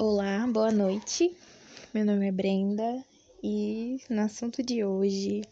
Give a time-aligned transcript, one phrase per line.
[0.00, 1.36] Olá, boa noite.
[1.92, 3.04] Meu nome é Brenda
[3.42, 5.42] e no assunto de hoje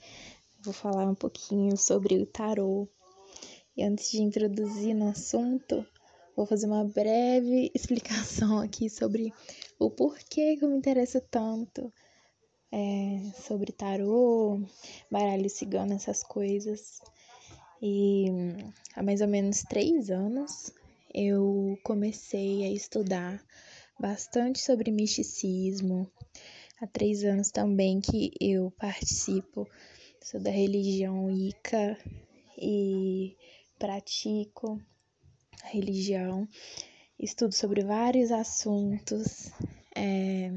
[0.61, 2.89] vou falar um pouquinho sobre o tarô.
[3.77, 5.85] E antes de introduzir no assunto,
[6.37, 9.35] vou fazer uma breve explicação aqui sobre
[9.81, 11.93] o porquê que eu me interesso tanto
[12.71, 14.61] é, sobre tarô,
[15.11, 17.01] baralho cigano, essas coisas.
[17.83, 18.27] E
[18.95, 20.73] há mais ou menos três anos
[21.13, 23.45] eu comecei a estudar
[23.99, 26.11] bastante sobre misticismo.
[26.81, 29.67] Há três anos também que eu participo,
[30.23, 31.99] sou da religião Ica
[32.59, 33.37] e
[33.79, 34.81] pratico
[35.63, 36.49] a religião,
[37.19, 39.51] estudo sobre vários assuntos,
[39.95, 40.51] é,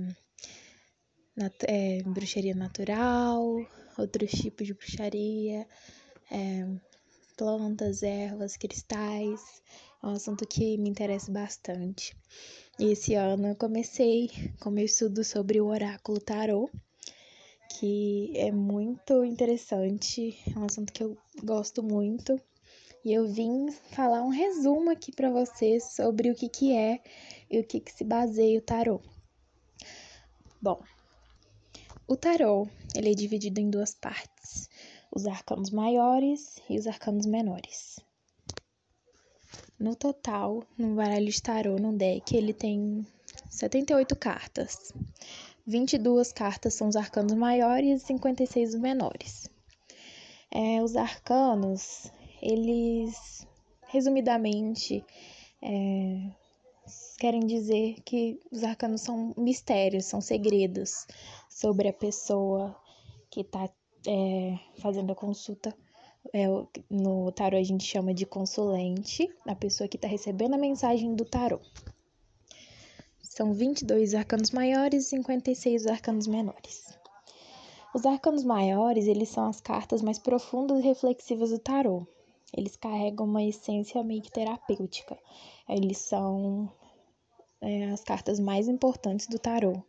[1.35, 3.43] nat é, bruxaria natural,
[3.97, 5.65] outros tipos de bruxaria,
[6.29, 6.67] é,
[7.37, 9.39] plantas, ervas, cristais,
[10.01, 12.15] é um assunto que me interessa bastante.
[12.79, 16.69] E esse ano eu comecei com meu estudo sobre o oráculo tarô,
[17.77, 22.39] que é muito interessante, é um assunto que eu gosto muito.
[23.03, 27.01] E eu vim falar um resumo aqui para vocês sobre o que, que é
[27.49, 29.01] e o que, que se baseia o tarô.
[30.61, 30.81] Bom,
[32.07, 34.69] o tarô ele é dividido em duas partes:
[35.11, 37.99] os arcanos maiores e os arcanos menores.
[39.79, 43.07] No total, no baralho de tarô, no deck, ele tem
[43.49, 44.93] 78 cartas.
[45.65, 49.49] 22 cartas são os arcanos maiores e 56 os menores.
[50.51, 53.47] É, os arcanos, eles,
[53.87, 55.05] resumidamente,
[55.61, 56.29] é,
[57.17, 61.07] querem dizer que os arcanos são mistérios, são segredos
[61.49, 62.75] sobre a pessoa
[63.29, 63.69] que está
[64.07, 65.73] é, fazendo a consulta
[66.33, 66.45] é,
[66.89, 71.25] no tarô a gente chama de consulente, a pessoa que está recebendo a mensagem do
[71.25, 71.59] tarô.
[73.21, 76.97] São 22 arcanos maiores e 56 arcanos menores.
[77.93, 82.05] Os arcanos maiores, eles são as cartas mais profundas e reflexivas do tarô.
[82.55, 85.17] Eles carregam uma essência meio que terapêutica.
[85.67, 86.71] Eles são
[87.61, 89.83] é, as cartas mais importantes do tarô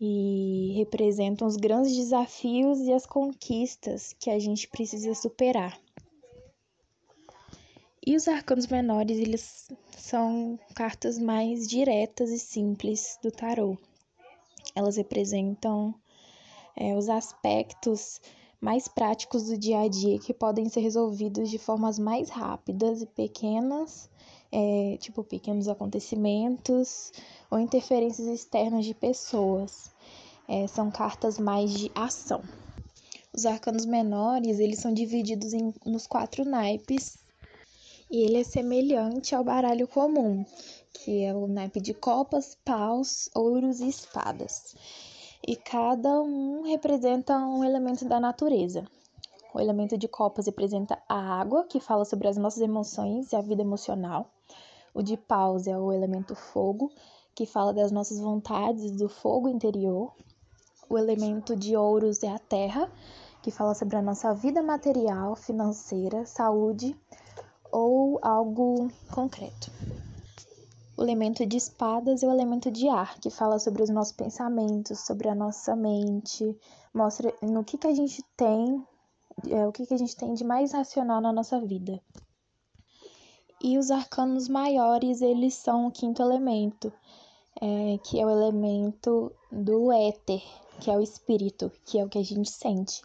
[0.00, 5.78] e representam os grandes desafios e as conquistas que a gente precisa superar.
[8.06, 13.78] E os arcanos menores, eles são cartas mais diretas e simples do tarô.
[14.74, 15.94] Elas representam
[16.76, 18.20] é, os aspectos
[18.60, 23.06] mais práticos do dia a dia que podem ser resolvidos de formas mais rápidas e
[23.06, 24.10] pequenas,
[24.54, 27.12] é, tipo pequenos acontecimentos
[27.50, 29.90] ou interferências externas de pessoas
[30.48, 32.40] é, são cartas mais de ação.
[33.32, 37.18] Os arcanos menores, eles são divididos em, nos quatro naipes
[38.08, 40.44] e ele é semelhante ao baralho comum,
[40.92, 44.76] que é o naipe de copas, paus, ouros e espadas.
[45.44, 48.86] E cada um representa um elemento da natureza.
[49.54, 53.40] O elemento de copas representa a água, que fala sobre as nossas emoções e a
[53.40, 54.28] vida emocional.
[54.92, 56.90] O de paus é o elemento fogo,
[57.36, 60.12] que fala das nossas vontades, do fogo interior.
[60.90, 62.90] O elemento de ouros é a terra,
[63.42, 66.96] que fala sobre a nossa vida material, financeira, saúde
[67.70, 69.70] ou algo concreto.
[70.96, 74.98] O elemento de espadas é o elemento de ar, que fala sobre os nossos pensamentos,
[74.98, 76.58] sobre a nossa mente,
[76.92, 78.84] mostra no que, que a gente tem,
[79.48, 82.00] é, o que, que a gente tem de mais racional na nossa vida.
[83.62, 86.92] E os arcanos maiores, eles são o quinto elemento,
[87.60, 90.42] é, que é o elemento do éter,
[90.80, 93.02] que é o espírito, que é o que a gente sente,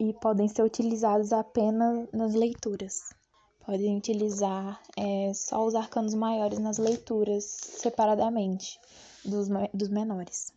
[0.00, 3.14] e podem ser utilizados apenas nas leituras.
[3.64, 8.78] Podem utilizar é, só os arcanos maiores nas leituras separadamente
[9.24, 10.52] dos, dos menores.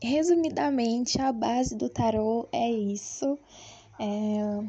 [0.00, 3.38] Resumidamente, a base do tarô é isso.
[3.98, 4.64] É,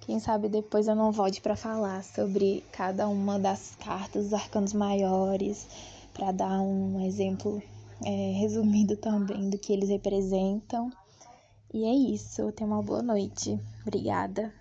[0.00, 4.72] quem sabe depois eu não volte para falar sobre cada uma das cartas, dos arcanos
[4.72, 5.66] maiores,
[6.12, 7.62] para dar um exemplo
[8.04, 10.92] é, resumido também do que eles representam.
[11.72, 12.52] E é isso.
[12.52, 13.58] Tenha uma boa noite.
[13.82, 14.52] Obrigada.